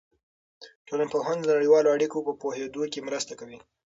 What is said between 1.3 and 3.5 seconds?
د نړیوالو اړیکو په پوهېدو کې مرسته